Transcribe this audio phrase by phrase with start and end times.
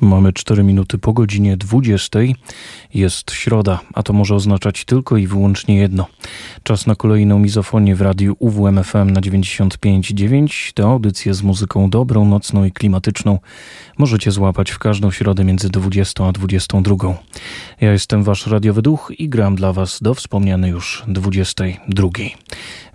[0.00, 2.18] Mamy 4 minuty po godzinie 20.
[2.94, 6.06] Jest środa, a to może oznaczać tylko i wyłącznie jedno.
[6.62, 10.72] Czas na kolejną mizofonię w radiu UWMFM na 95.9.
[10.72, 13.38] Tę audycję z muzyką dobrą, nocną i klimatyczną
[13.98, 16.96] możecie złapać w każdą środę między 20 a 22.
[17.80, 22.08] Ja jestem wasz radiowy duch i gram dla was do wspomnianej już 22.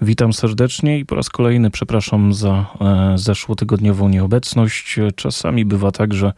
[0.02, 5.00] Witam serdecznie i po raz kolejny przepraszam za e, zeszłotygodniową nieobecność.
[5.16, 6.34] Czasami bywa tak, że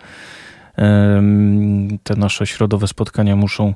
[2.04, 3.74] te nasze środowe spotkania muszą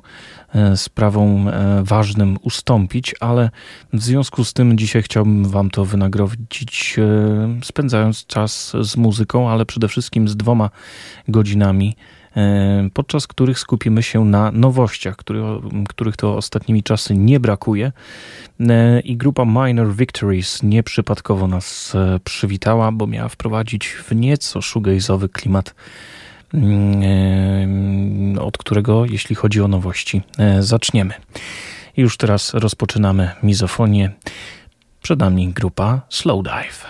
[0.54, 3.50] e, sprawą e, ważnym ustąpić, ale
[3.92, 9.66] w związku z tym dzisiaj chciałbym Wam to wynagrodzić, e, spędzając czas z muzyką, ale
[9.66, 10.70] przede wszystkim z dwoma
[11.28, 11.96] godzinami
[12.94, 15.16] podczas których skupimy się na nowościach,
[15.88, 17.92] których to ostatnimi czasy nie brakuje.
[19.04, 25.74] I grupa Minor Victories nieprzypadkowo nas przywitała, bo miała wprowadzić w nieco shoegaze'owy klimat
[28.40, 31.14] od którego, jeśli chodzi o nowości, e, zaczniemy.
[31.96, 34.10] Już teraz rozpoczynamy mizofonię.
[35.02, 36.86] Przed nami grupa Slowdive.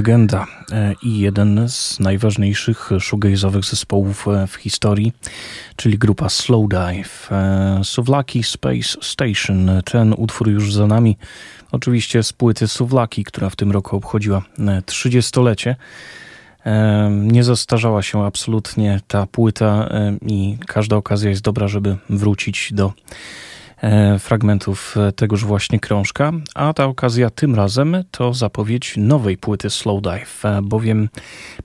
[0.00, 5.12] Legenda e, i jeden z najważniejszych shoegaze'owych zespołów e, w historii,
[5.76, 7.28] czyli grupa Slowdive.
[7.32, 9.70] E, Suwlaki Space Station.
[9.84, 11.16] Ten utwór już za nami.
[11.72, 14.42] Oczywiście z płyty Suwlaki, która w tym roku obchodziła
[14.86, 15.76] 30-lecie.
[17.10, 19.88] Nie zastarzała się absolutnie ta płyta
[20.26, 22.92] i każda okazja jest dobra, żeby wrócić do
[24.18, 30.44] fragmentów e, tegoż właśnie krążka, a ta okazja tym razem to zapowiedź nowej płyty Slowdive,
[30.44, 31.08] e, bowiem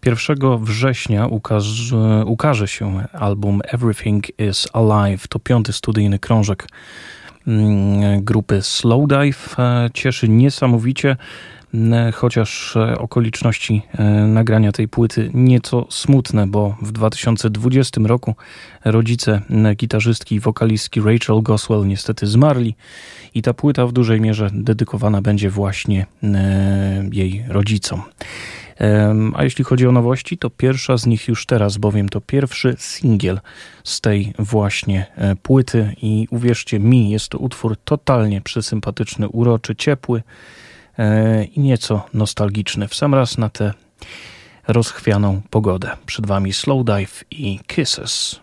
[0.05, 5.27] 1 września ukaże, ukaże się album Everything is Alive.
[5.27, 6.67] To piąty studyjny krążek
[7.47, 9.55] mm, grupy Slowdive.
[9.93, 11.17] Cieszy niesamowicie
[12.13, 18.35] chociaż e, okoliczności e, nagrania tej płyty nieco smutne, bo w 2020 roku
[18.85, 19.41] rodzice
[19.75, 22.75] gitarzystki i wokalistki Rachel Goswell niestety zmarli
[23.33, 28.01] i ta płyta w dużej mierze dedykowana będzie właśnie e, jej rodzicom.
[29.33, 33.39] A jeśli chodzi o nowości, to pierwsza z nich już teraz, bowiem to pierwszy singiel
[33.83, 35.05] z tej właśnie
[35.43, 40.64] płyty i uwierzcie mi, jest to utwór totalnie przysympatyczny, uroczy, ciepły, E,
[41.51, 43.73] i nieco nostalgiczny w sam raz na tę
[44.67, 45.91] rozchwianą pogodę.
[46.05, 48.39] Przed Wami Slowdive i Kisses.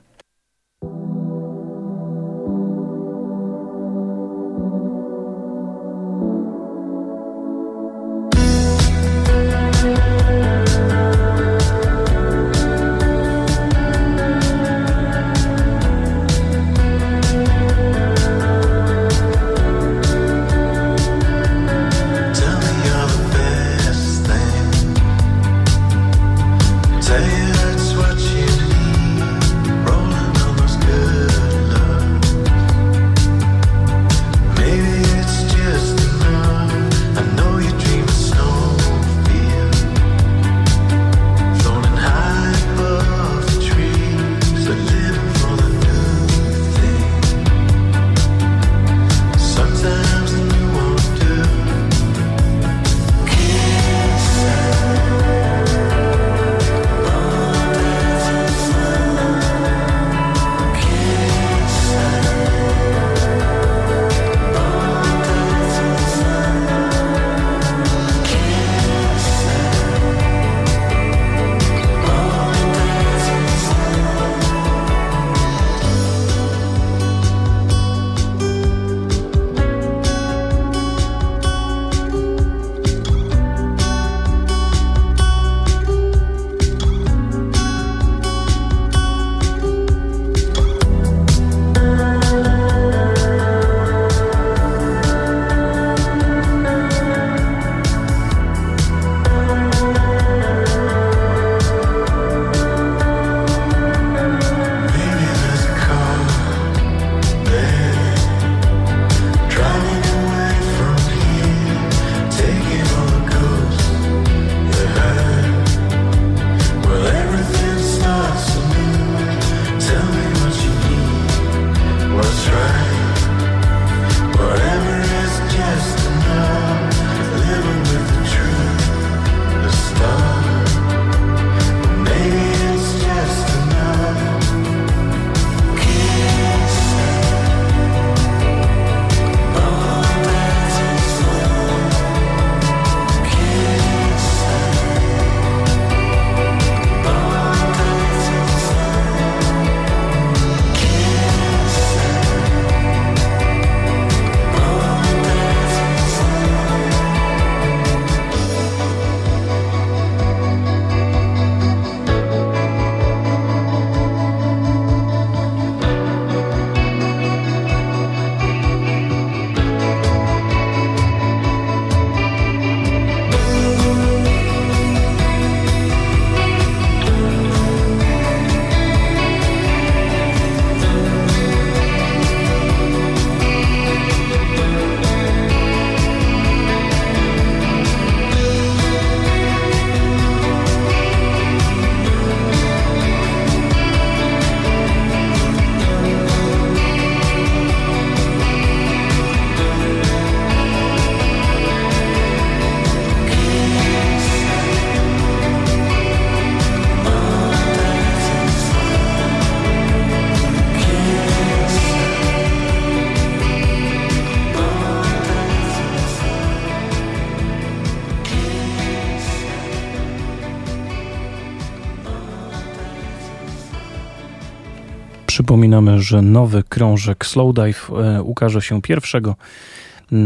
[225.83, 229.25] Przypominamy, że nowy krążek Slowdive e, ukaże się 1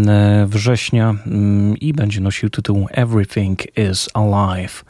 [0.08, 4.84] e, września mm, i będzie nosił tytuł Everything is Alive.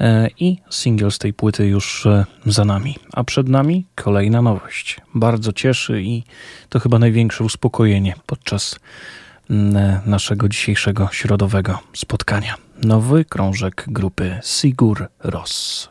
[0.00, 2.06] E, I single z tej płyty już
[2.46, 2.96] za nami.
[3.12, 5.00] A przed nami kolejna nowość.
[5.14, 6.22] Bardzo cieszy i
[6.68, 8.80] to chyba największe uspokojenie podczas
[9.50, 12.54] mm, naszego dzisiejszego środowego spotkania.
[12.82, 15.88] Nowy krążek grupy Sigur Ros.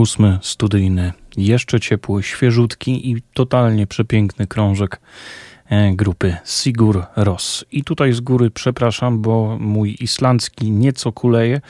[0.00, 5.00] Ósmy studyjny, jeszcze ciepły, świeżutki i totalnie przepiękny krążek
[5.68, 7.64] e, grupy Sigur Ros.
[7.72, 11.60] I tutaj z góry przepraszam, bo mój islandzki nieco kuleje,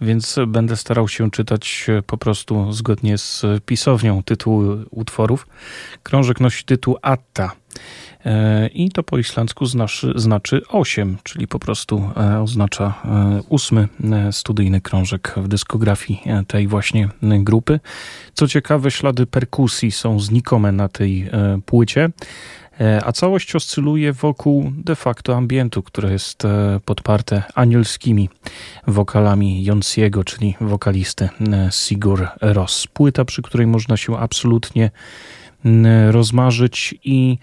[0.00, 5.46] więc będę starał się czytać e, po prostu zgodnie z pisownią tytułu utworów.
[6.02, 7.52] Krążek nosi tytuł Atta.
[8.24, 13.88] E, I to po islandzku znaczy, znaczy 8, czyli po prostu e, oznacza e, ósmy
[14.30, 17.80] studyjny krążek w dyskografii tej właśnie grupy.
[18.34, 21.30] Co ciekawe, ślady perkusji są znikome na tej
[21.66, 22.10] płycie,
[23.04, 26.42] a całość oscyluje wokół de facto ambientu, które jest
[26.84, 28.28] podparte anielskimi
[28.86, 31.28] wokalami Jonsiego, czyli wokalisty
[31.70, 32.86] Sigur Ros.
[32.86, 34.90] Płyta, przy której można się absolutnie
[36.10, 37.38] rozmarzyć i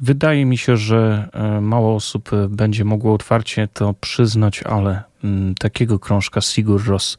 [0.00, 5.54] Wydaje mi się, że e, mało osób e, będzie mogło otwarcie to przyznać, ale mm,
[5.54, 7.18] takiego krążka Sigur Ros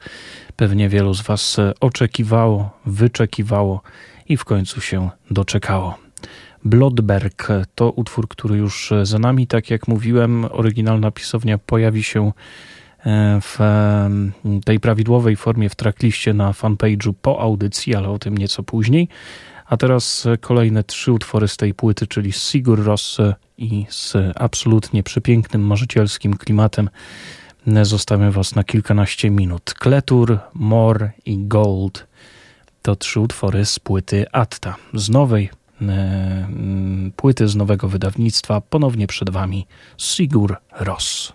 [0.55, 3.81] pewnie wielu z Was e, oczekiwało, wyczekiwało
[4.29, 5.97] i w końcu się doczekało.
[6.65, 9.47] Blodberg to utwór, który już za nami.
[9.47, 12.31] Tak jak mówiłem, oryginalna pisownia pojawi się
[13.41, 13.57] w
[14.65, 19.09] tej prawidłowej formie w trackliście na fanpage'u po audycji, ale o tym nieco później.
[19.65, 23.17] A teraz kolejne trzy utwory z tej płyty, czyli Sigur Ros
[23.57, 26.89] i z absolutnie przepięknym, marzycielskim klimatem
[27.81, 29.73] zostawiam Was na kilkanaście minut.
[29.73, 32.07] Kletur, Mor i Gold
[32.81, 34.75] to trzy utwory z płyty Atta.
[34.93, 35.49] Z nowej
[35.81, 36.47] e,
[37.15, 41.33] płyty, z nowego wydawnictwa ponownie przed Wami Sigur Ros.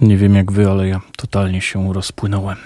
[0.00, 2.56] Nie wiem jak wy, ale ja totalnie się rozpłynąłem.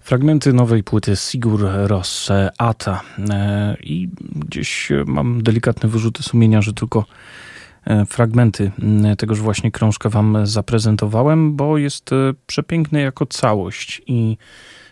[0.00, 2.28] Fragmenty nowej płyty Sigur Ros
[2.58, 3.00] Ata
[3.30, 7.04] e, i gdzieś mam delikatne wyrzuty sumienia, że tylko
[7.84, 8.70] e, fragmenty
[9.18, 14.36] tegoż właśnie krążka wam zaprezentowałem, bo jest e, przepiękny jako całość i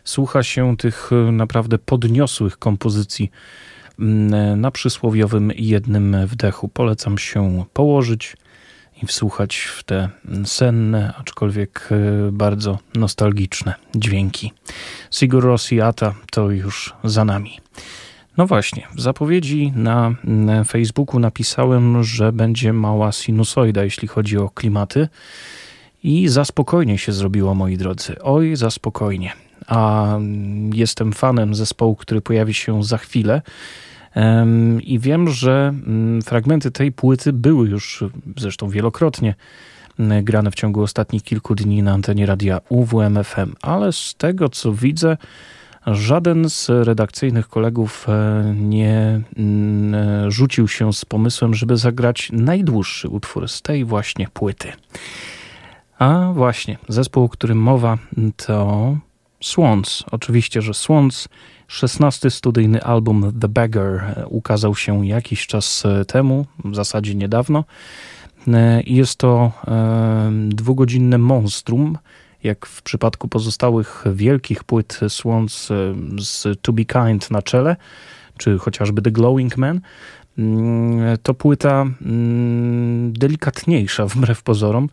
[0.04, 3.30] słucha się tych naprawdę podniosłych kompozycji
[4.56, 6.68] na przysłowiowym jednym wdechu.
[6.68, 8.36] Polecam się położyć,
[9.04, 10.08] i wsłuchać w te
[10.44, 14.52] senne, aczkolwiek e, bardzo nostalgiczne dźwięki.
[15.10, 17.60] Sigur Rossiata to już za nami.
[18.36, 20.14] No właśnie, w zapowiedzi na
[20.68, 25.08] Facebooku napisałem, że będzie mała sinusoida, jeśli chodzi o klimaty.
[26.02, 28.16] I za spokojnie się zrobiło, moi drodzy.
[28.22, 29.32] Oj, za spokojnie.
[29.66, 30.08] A
[30.72, 33.42] jestem fanem zespołu, który pojawi się za chwilę.
[34.82, 38.04] I wiem, że mm, fragmenty tej płyty były już
[38.36, 39.34] zresztą wielokrotnie
[39.98, 44.72] mm, grane w ciągu ostatnich kilku dni na antenie radia UWMFM, ale z tego co
[44.72, 45.16] widzę,
[45.86, 53.48] żaden z redakcyjnych kolegów e, nie mm, rzucił się z pomysłem, żeby zagrać najdłuższy utwór
[53.48, 54.72] z tej właśnie płyty.
[55.98, 57.98] A właśnie, zespół, o którym mowa,
[58.36, 58.96] to
[59.40, 60.04] Swans.
[60.10, 61.28] Oczywiście, że Swans
[61.68, 67.64] 16 studyjny album The Beggar ukazał się jakiś czas e, temu, w zasadzie niedawno.
[68.48, 71.98] E, jest to e, dwugodzinne monstrum,
[72.42, 75.68] jak w przypadku pozostałych wielkich płyt Swans
[76.18, 77.76] z To Be Kind na czele,
[78.36, 79.80] czy chociażby The Glowing Man.
[80.38, 84.88] Mm, to płyta mm, delikatniejsza wbrew pozorom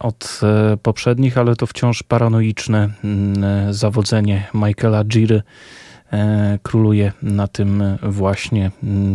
[0.00, 0.40] od
[0.82, 5.42] poprzednich, ale to wciąż paranoiczne mm, zawodzenie Michaela Giry
[6.12, 8.70] E, króluje na tym właśnie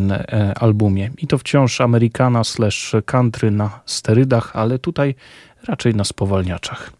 [0.09, 1.09] e, albumie.
[1.17, 5.15] I to wciąż Amerykana slash country na sterydach, ale tutaj
[5.67, 6.91] raczej na spowalniaczach.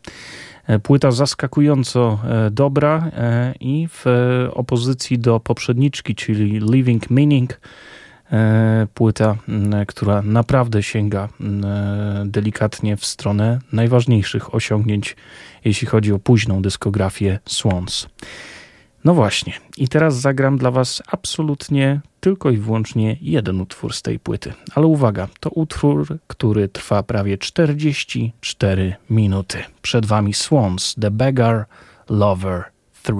[0.68, 2.20] E, płyta zaskakująco
[2.52, 3.12] dobra
[3.60, 4.06] i w
[4.54, 7.60] opozycji do poprzedniczki, czyli Living Meaning,
[8.94, 9.36] płyta,
[9.88, 11.30] która naprawdę sięga
[12.26, 15.16] delikatnie w stronę najważniejszych osiągnięć,
[15.66, 18.08] jeśli chodzi o późną dyskografię Swans.
[19.04, 24.20] No właśnie, i teraz zagram dla Was absolutnie tylko i wyłącznie jeden utwór z tej
[24.20, 24.54] płyty.
[24.76, 29.58] Ale uwaga, to utwór, który trwa prawie 44 minuty.
[29.82, 31.66] Przed Wami Swans, The Beggar
[32.10, 32.64] Lover
[33.04, 33.14] 3.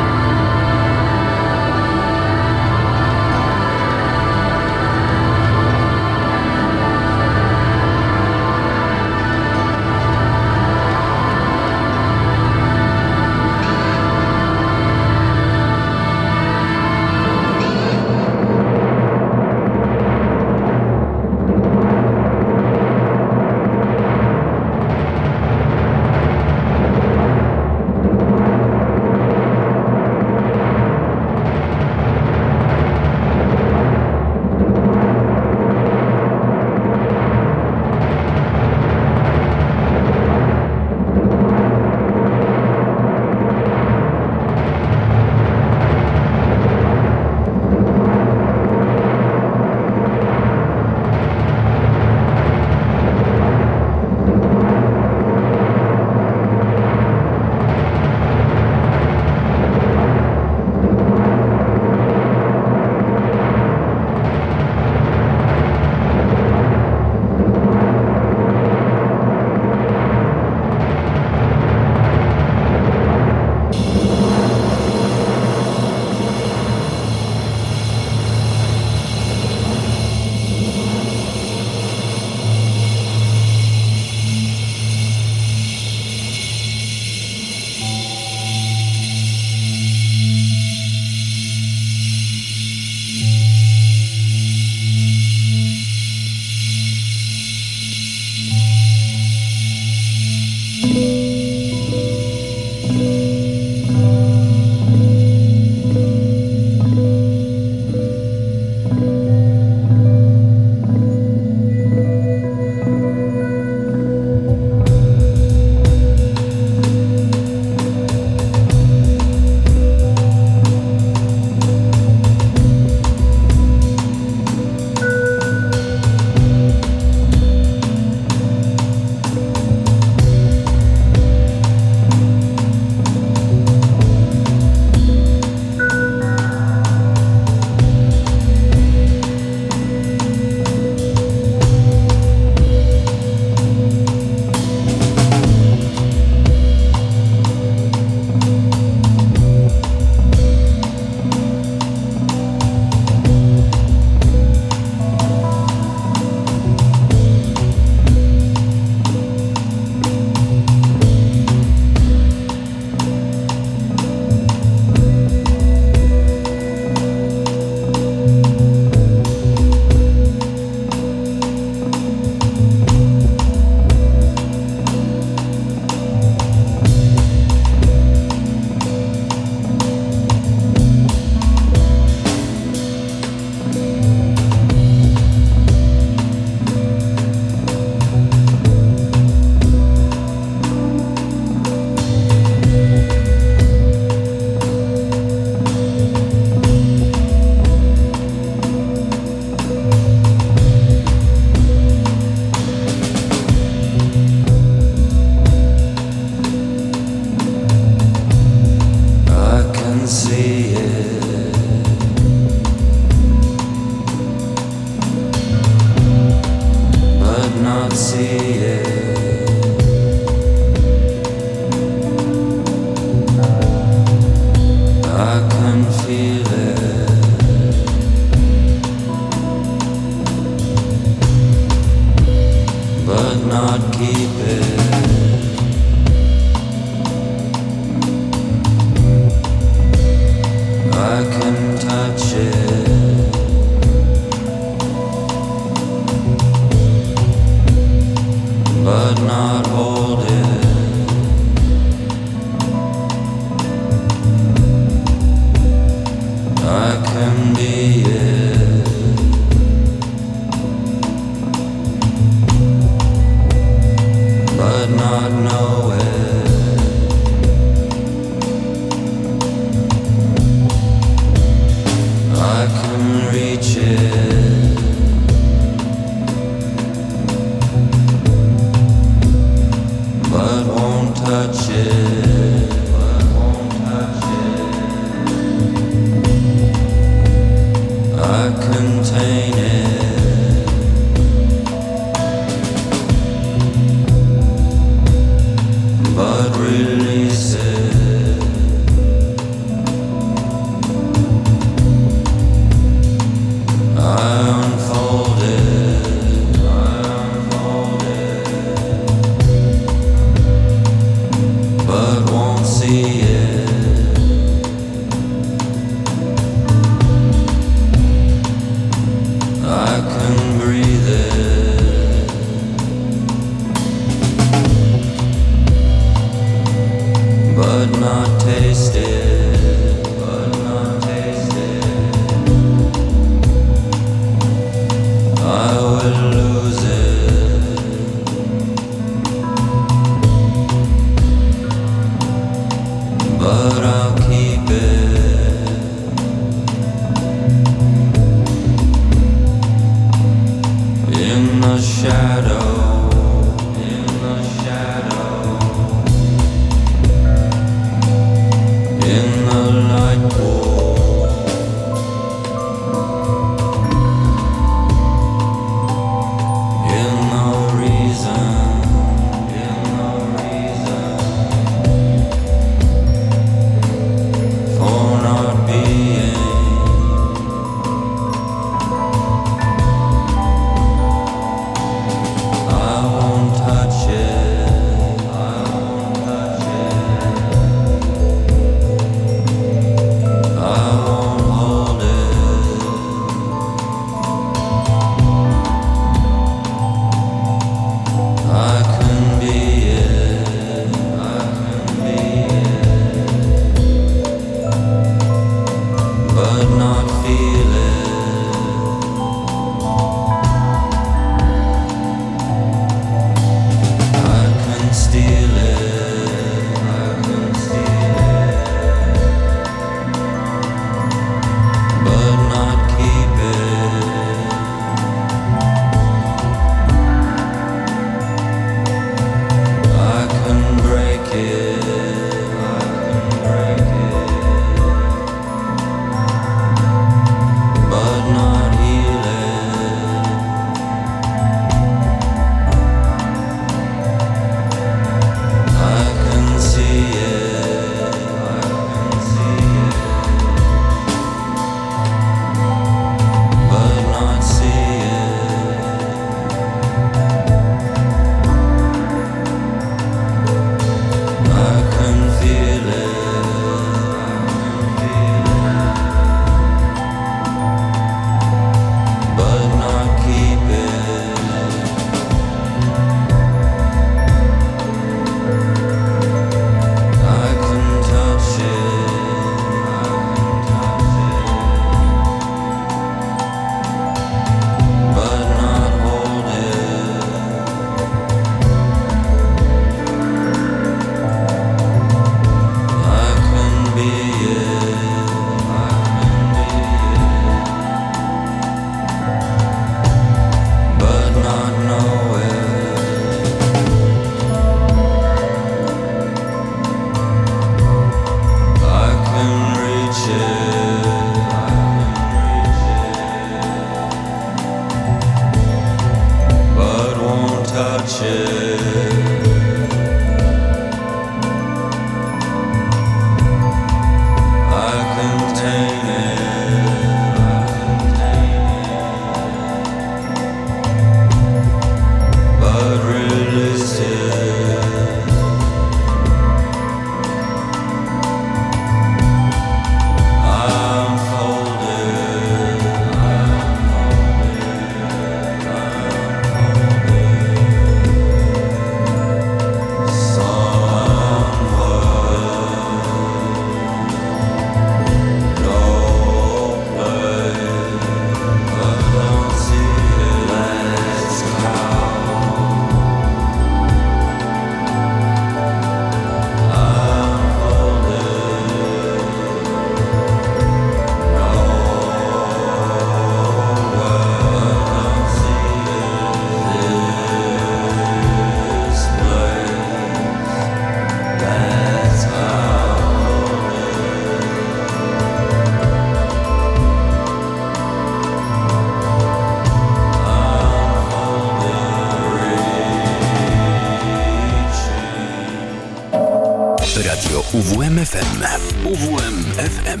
[598.02, 598.42] UWMFM.
[598.84, 600.00] UWMFM.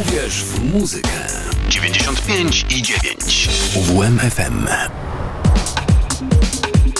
[0.00, 1.08] Uwierz w muzykę.
[1.68, 3.48] 95 i 9.
[3.76, 4.66] UWMFM.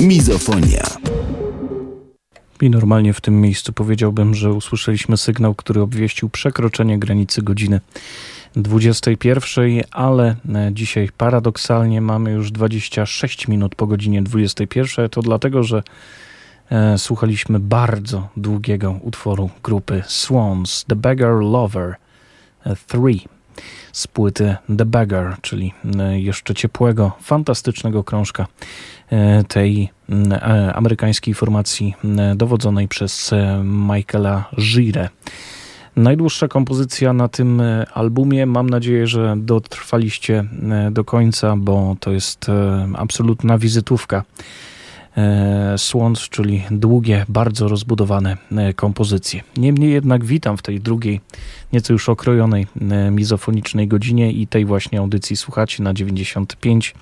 [0.00, 0.82] Mizofonia.
[2.60, 7.80] I normalnie w tym miejscu powiedziałbym, że usłyszeliśmy sygnał, który obwieścił przekroczenie granicy godziny
[8.56, 15.08] 21, ale e, dzisiaj paradoksalnie mamy już 26 minut po godzinie 21.
[15.08, 15.82] To dlatego, że
[16.96, 21.96] słuchaliśmy bardzo długiego utworu grupy Swans, The Beggar Lover
[22.86, 23.00] 3 e,
[23.92, 28.46] z płyty The Beggar, czyli e, jeszcze ciepłego, fantastycznego krążka
[29.10, 29.90] e, tej
[30.74, 31.94] amerykańskiej formacji
[32.36, 33.30] dowodzonej przez
[33.64, 35.08] Michaela Gire.
[35.96, 37.62] Najdłuższa kompozycja na tym
[37.94, 38.46] albumie.
[38.46, 40.44] Mam nadzieję, że dotrwaliście
[40.90, 42.46] do końca, bo to jest
[42.94, 44.24] absolutna wizytówka
[45.20, 49.42] E, Swans, czyli długie, bardzo rozbudowane e, kompozycje.
[49.56, 51.20] Niemniej jednak witam w tej drugiej,
[51.72, 56.94] nieco już okrojonej e, mizofonicznej godzinie i tej właśnie audycji słuchacie na 95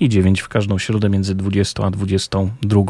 [0.00, 2.82] i 9 w każdą środę między 20 a 22.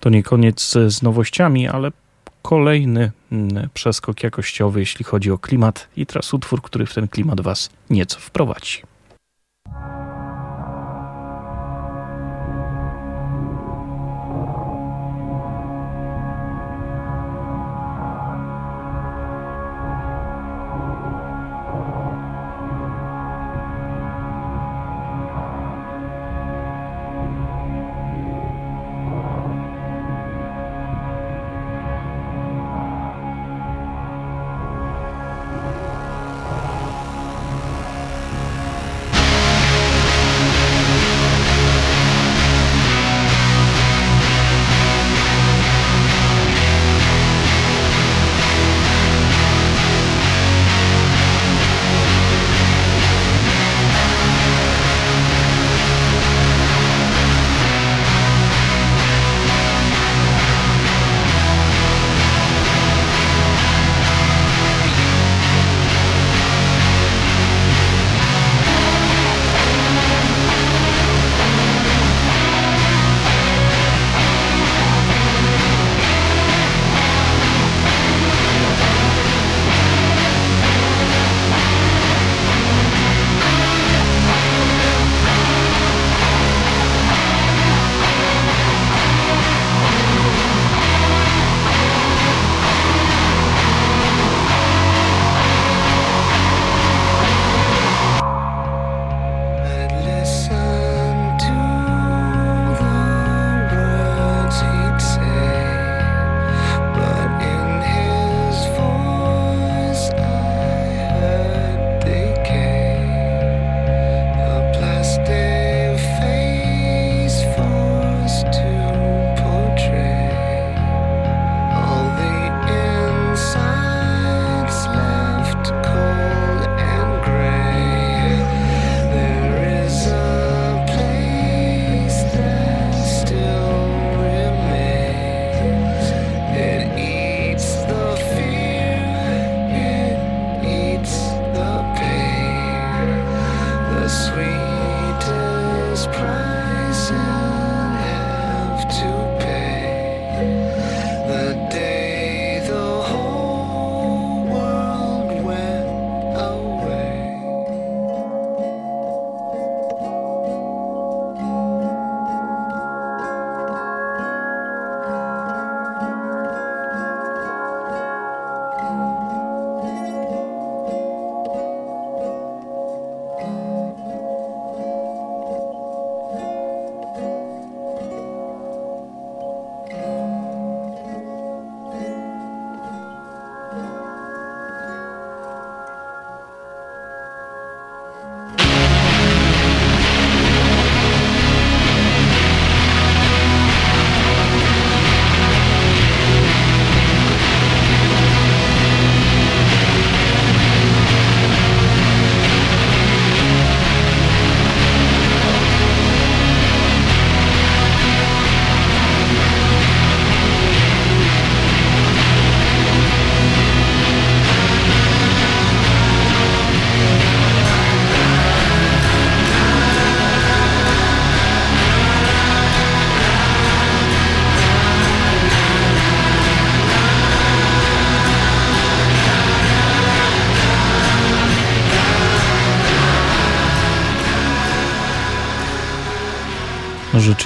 [0.00, 1.90] To nie koniec z nowościami, ale
[2.42, 3.12] kolejny
[3.74, 8.18] przeskok jakościowy, jeśli chodzi o klimat i teraz utwór, który w ten klimat Was nieco
[8.20, 8.87] wprowadzi.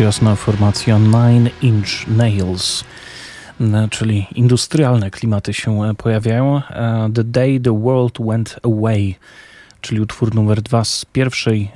[0.03, 2.85] Jasna formacja Nine Inch Nails,
[3.61, 6.57] e, czyli industrialne klimaty się e, pojawiają.
[6.71, 9.15] E, the Day the World Went Away,
[9.81, 11.71] czyli utwór numer dwa z, pierwszej,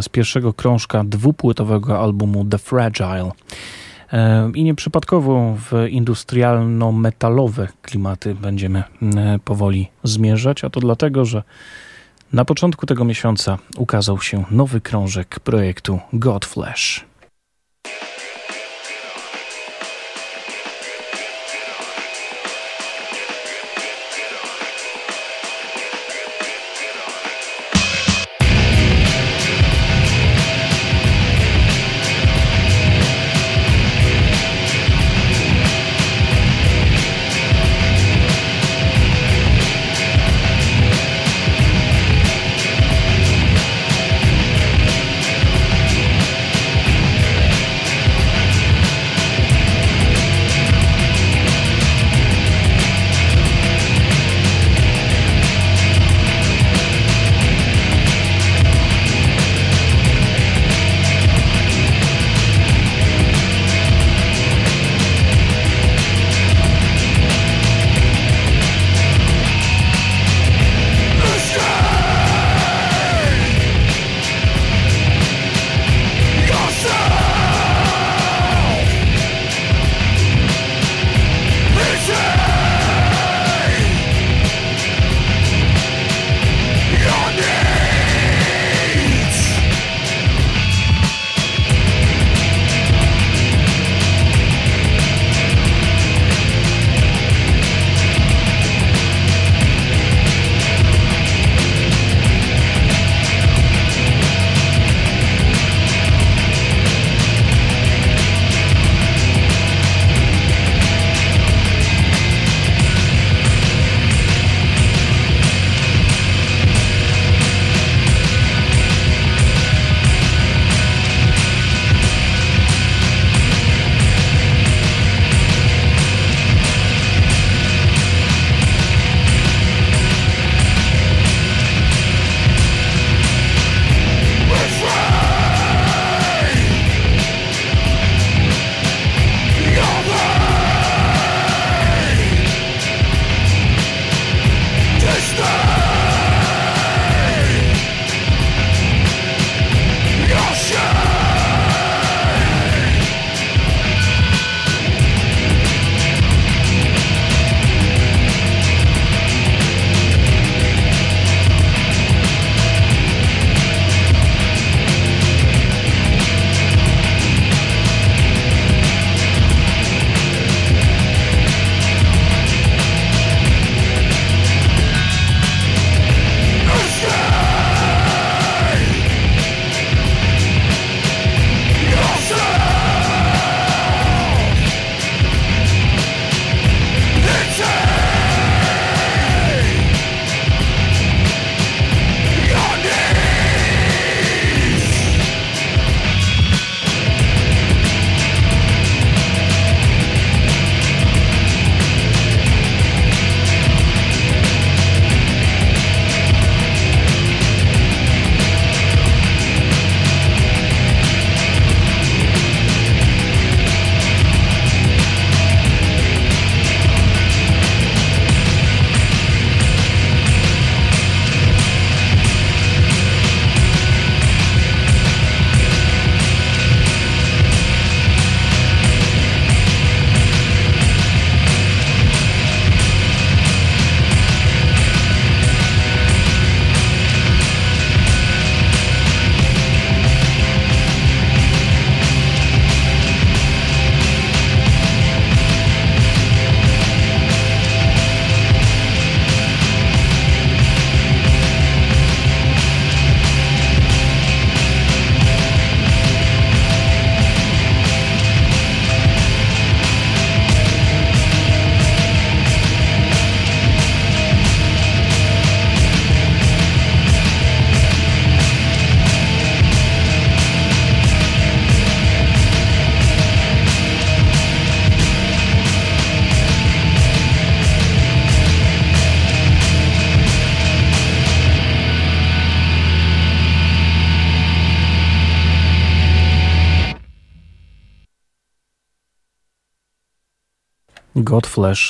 [0.00, 3.30] z pierwszego krążka dwupłytowego albumu The Fragile.
[4.54, 8.82] I nieprzypadkowo w industrialno-metalowe klimaty będziemy
[9.44, 11.42] powoli zmierzać, a to dlatego, że
[12.32, 17.11] na początku tego miesiąca ukazał się nowy krążek projektu Godflesh.
[17.84, 18.21] Yeah.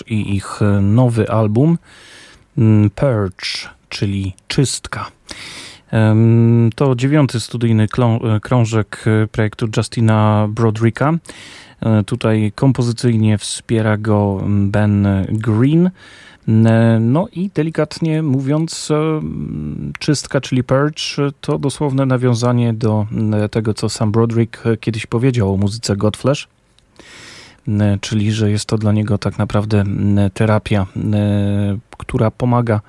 [0.06, 1.78] I ich nowy album
[2.58, 5.10] mm, Purge, czyli Czystka.
[6.74, 7.86] To dziewiąty studyjny
[8.42, 11.12] krążek projektu Justina Brodricka.
[11.82, 15.90] E, tutaj kompozycyjnie wspiera go Ben Green.
[16.48, 19.20] E, no i delikatnie mówiąc, e,
[19.98, 23.06] czystka, czyli purge, to dosłowne nawiązanie do
[23.50, 26.48] tego, co sam Broderick kiedyś powiedział o muzyce Godflesh,
[28.00, 29.84] czyli że jest to dla niego tak naprawdę
[30.34, 30.86] terapia,
[31.98, 32.80] która pomaga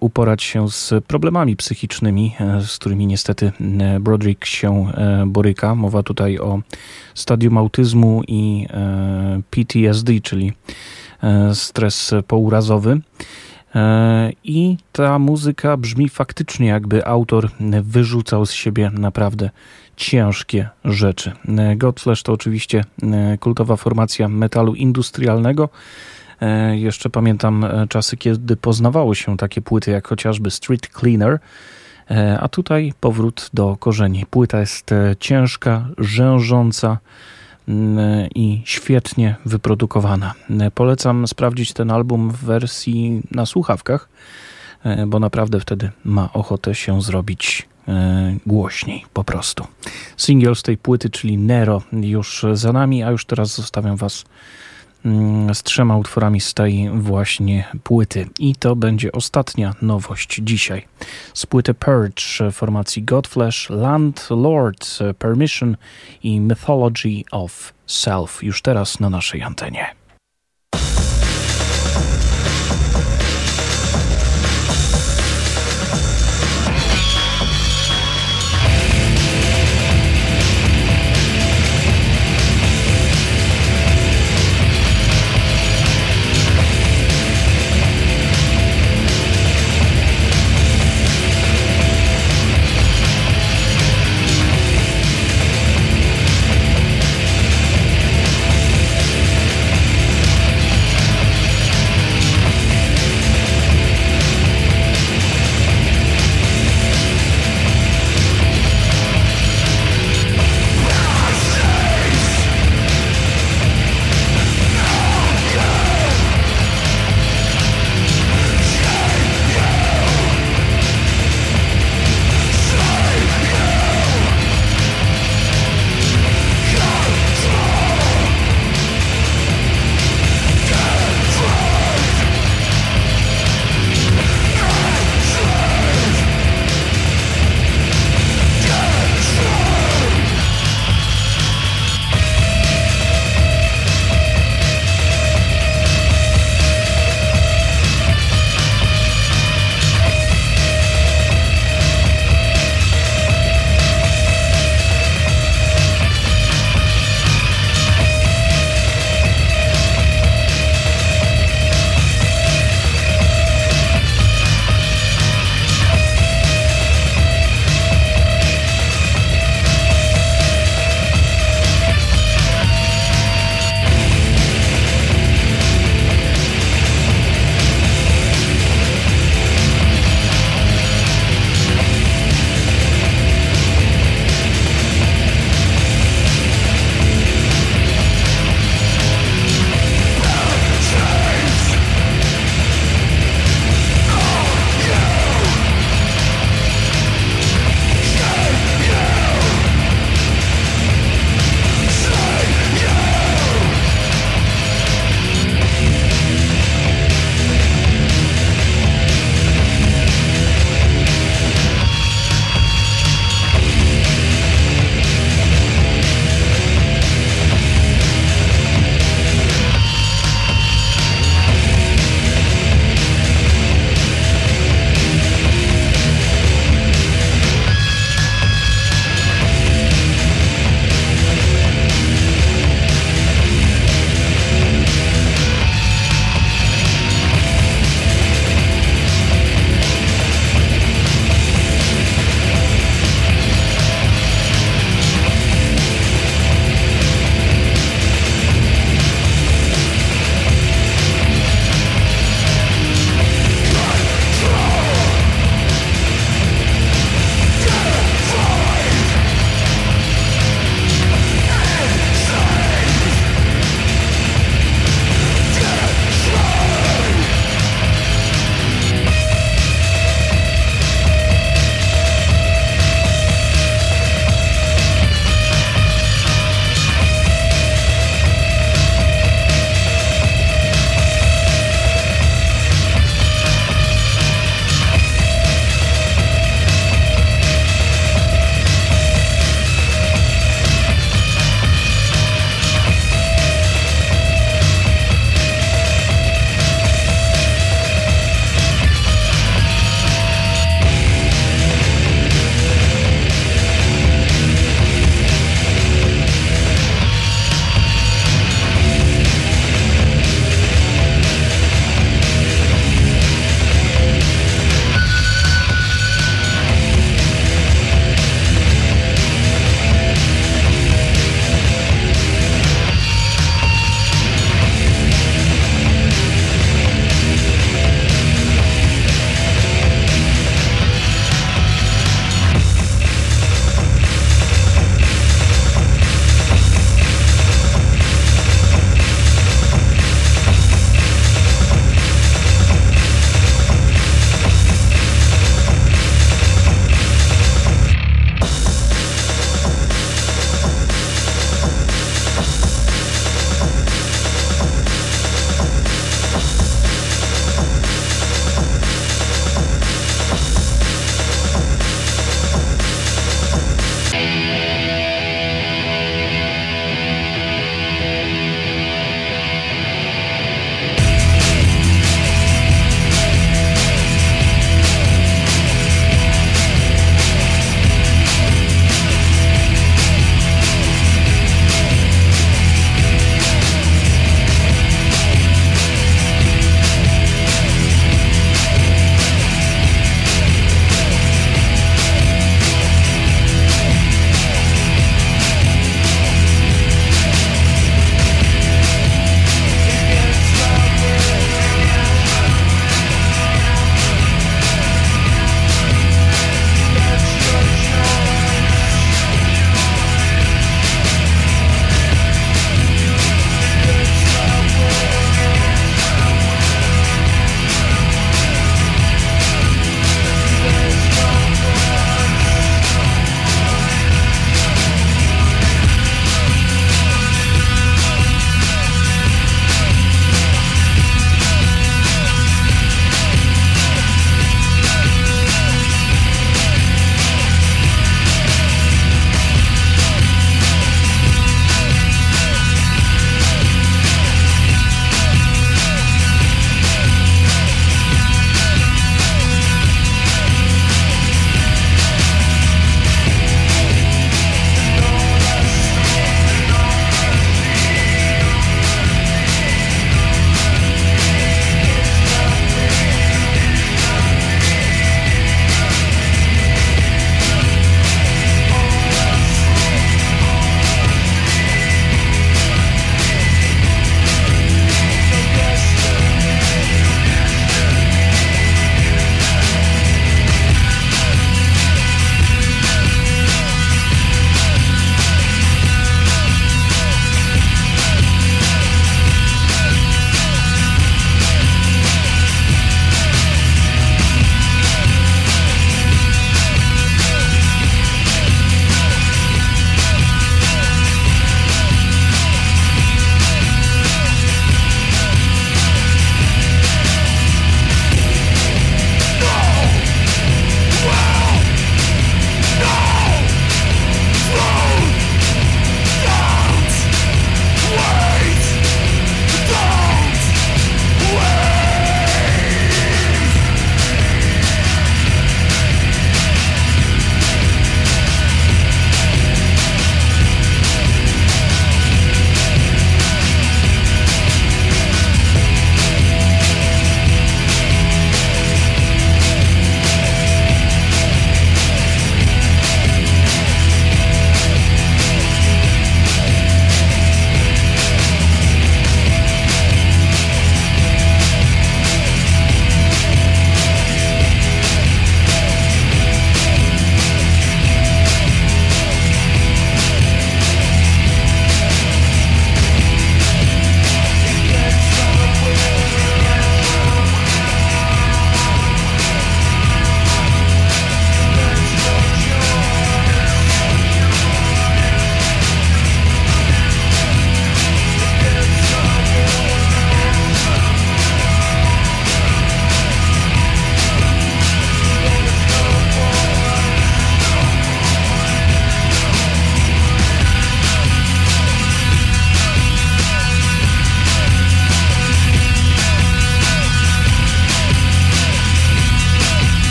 [0.00, 3.52] uporać się z problemami psychicznymi, z którymi niestety
[4.00, 4.92] Broderick się
[5.26, 5.74] boryka.
[5.74, 6.60] Mowa tutaj o
[7.14, 8.66] stadium autyzmu i
[9.50, 10.52] PTSD, czyli
[11.22, 13.00] E, stres pourazowy.
[13.74, 17.50] E, I ta muzyka brzmi faktycznie, jakby autor
[17.82, 19.50] wyrzucał z siebie naprawdę
[20.00, 21.32] ciężkie rzeczy.
[21.58, 22.84] E, Godflesh to oczywiście
[23.40, 25.68] kultowa formacja metalu industrialnego.
[26.72, 31.38] Jeszcze pamiętam czasy, kiedy poznawało się takie płyty jak chociażby Street Cleaner.
[32.40, 34.26] A tutaj powrót do korzeni.
[34.30, 36.98] Płyta jest ciężka, rzężąca
[37.70, 40.34] Mm, i świetnie wyprodukowana.
[40.74, 44.08] Polecam sprawdzić ten album w wersji na słuchawkach,
[44.84, 47.69] e, bo naprawdę wtedy ma ochotę się zrobić e,
[48.46, 49.66] głośniej po prostu.
[50.16, 54.24] Single z tej płyty, czyli Nero, już za nami, a już teraz zostawiam Was
[55.04, 58.26] Mm, z trzema utworami z tej właśnie płyty.
[58.38, 60.86] I to będzie ostatnia nowość dzisiaj.
[61.34, 65.76] Z płyty Purge formacji Godflesh, Landlord Permission
[66.22, 68.42] i Mythology of Self.
[68.42, 69.99] Już teraz na naszej antenie.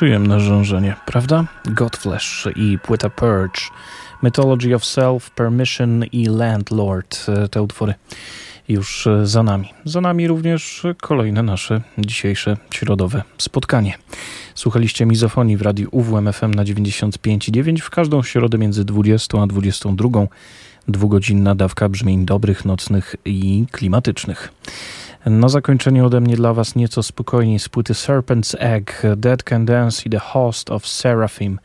[0.00, 1.44] Przyjemne żążenie, prawda?
[1.64, 3.60] Godflesh i płyta Purge,
[4.22, 7.94] Mythology of Self, Permission i Landlord, e, te utwory
[8.68, 9.74] już za nami.
[9.84, 13.94] Za nami również kolejne nasze dzisiejsze środowe spotkanie.
[14.54, 20.08] Słuchaliście mizofonii w radiu UWMFM na 95,9 w każdą środę między 20 a 22.
[20.88, 24.52] Dwugodzinna dawka brzmień dobrych, nocnych i klimatycznych.
[25.26, 30.02] Na zakończenie ode mnie dla Was nieco spokojniej z płyty Serpent's Egg, Dead Can Dance
[30.06, 31.58] i The Host of Seraphim.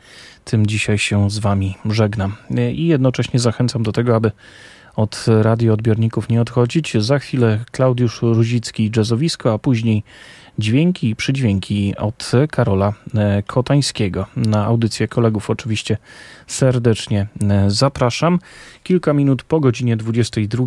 [0.46, 2.36] Tym dzisiaj się z Wami żegnam.
[2.74, 4.32] I jednocześnie zachęcam do tego, aby
[4.96, 6.98] od radioodbiorników nie odchodzić.
[6.98, 10.04] Za chwilę Klaudiusz Ruzicki jazzowisko, a później
[10.60, 14.26] dźwięki i przydźwięki od Karola e, Kotańskiego.
[14.36, 15.98] Na audycję kolegów oczywiście
[16.48, 18.40] serdecznie e, zapraszam.
[18.84, 20.66] Kilka minut po godzinie 22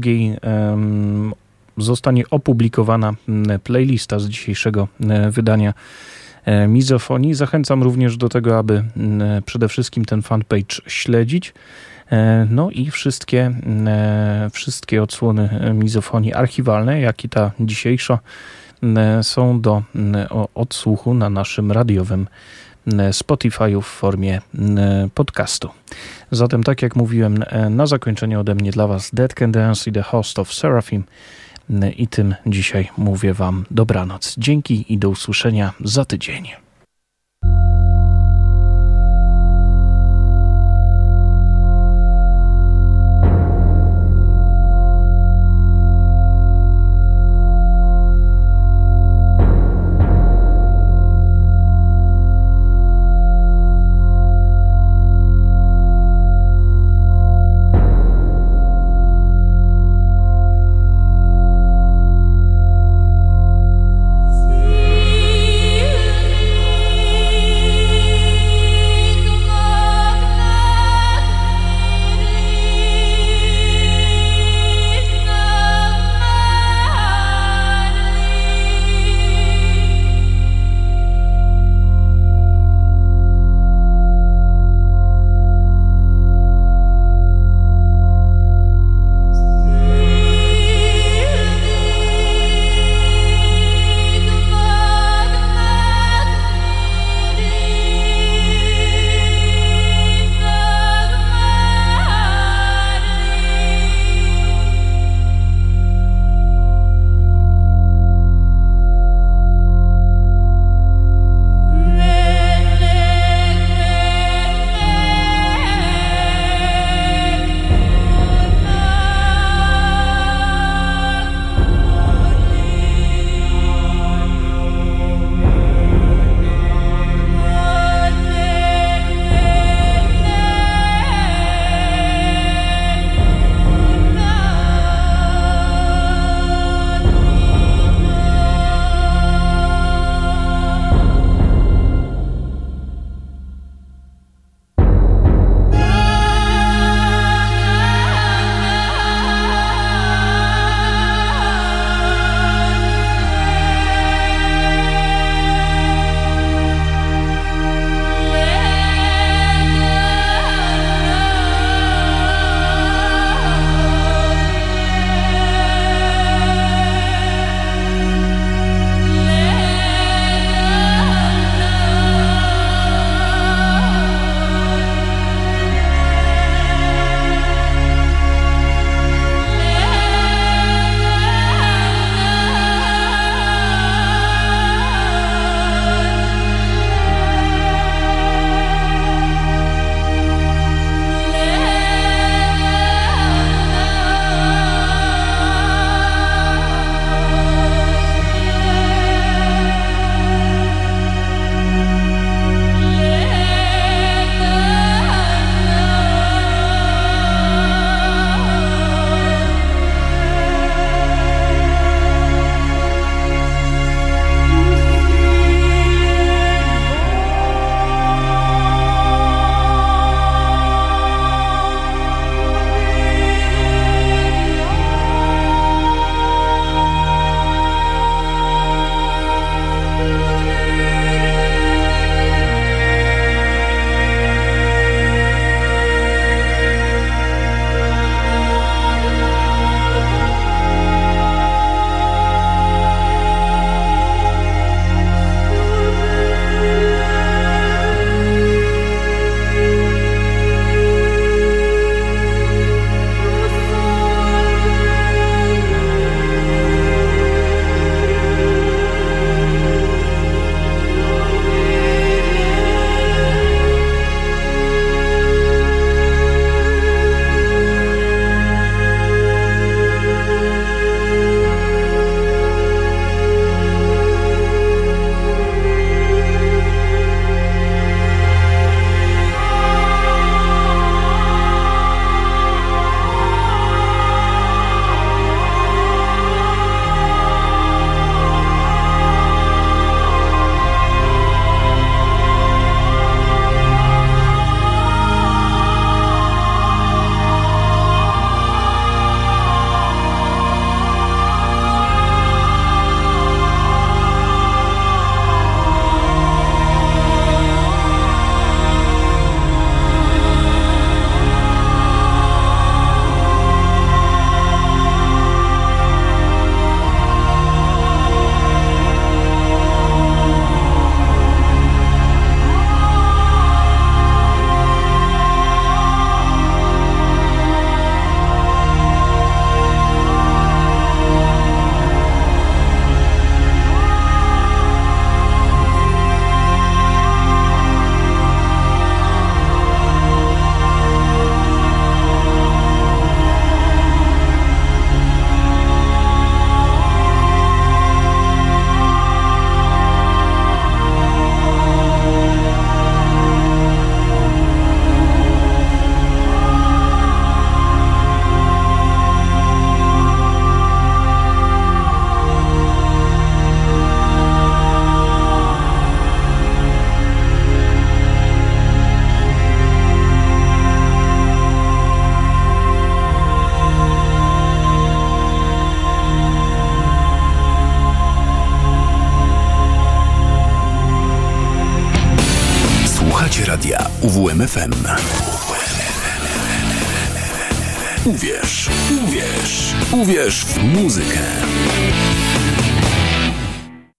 [1.78, 3.14] zostanie opublikowana
[3.64, 5.74] playlista z dzisiejszego e, wydania
[6.68, 7.34] Mizofonii.
[7.34, 8.84] Zachęcam również do tego, aby
[9.46, 11.54] przede wszystkim ten fanpage śledzić.
[12.50, 13.52] No i wszystkie,
[14.52, 18.18] wszystkie odsłony mizofonii archiwalne, jak i ta dzisiejsza,
[19.22, 19.82] są do
[20.54, 22.26] odsłuchu na naszym radiowym
[23.12, 24.40] Spotify w formie
[25.14, 25.68] podcastu.
[26.30, 30.02] Zatem, tak jak mówiłem, na zakończenie ode mnie dla Was Dead Can Dance i The
[30.02, 31.04] Host of Seraphim.
[31.96, 34.34] I tym dzisiaj mówię Wam dobranoc.
[34.38, 36.48] Dzięki i do usłyszenia za tydzień.